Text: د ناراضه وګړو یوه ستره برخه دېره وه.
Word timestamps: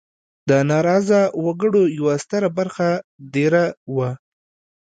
د 0.49 0.51
ناراضه 0.71 1.21
وګړو 1.45 1.83
یوه 1.97 2.13
ستره 2.23 2.49
برخه 2.57 2.89
دېره 3.33 3.63
وه. 3.95 4.11